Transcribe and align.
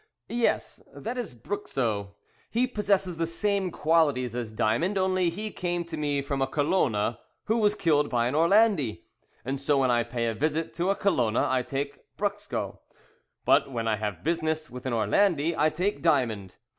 "Yes, 0.29 0.81
that 0.95 1.15
is 1.15 1.35
Brucso, 1.35 2.15
he 2.49 2.65
possesses 2.65 3.17
the 3.17 3.27
same 3.27 3.69
qualities 3.69 4.33
as 4.35 4.51
Diamond, 4.51 4.97
only 4.97 5.29
he 5.29 5.51
came 5.51 5.83
to 5.85 5.95
me 5.95 6.23
from 6.23 6.41
a 6.41 6.47
Colona 6.47 7.19
who 7.45 7.59
was 7.59 7.75
killed 7.75 8.09
by 8.09 8.25
an 8.25 8.33
Orlandi, 8.33 9.03
and 9.45 9.59
so 9.59 9.77
when 9.77 9.91
I 9.91 10.01
pay 10.01 10.25
a 10.25 10.33
visit 10.33 10.73
to 10.73 10.89
a 10.89 10.95
Colona 10.95 11.47
I 11.47 11.61
take 11.61 11.99
Brucso, 12.17 12.79
but 13.45 13.71
when 13.71 13.87
I 13.87 13.97
have 13.97 14.23
business 14.23 14.71
with 14.71 14.87
an 14.87 14.93
Orlandi 14.93 15.55
I 15.55 15.69
take 15.69 16.01
Diamond. 16.01 16.57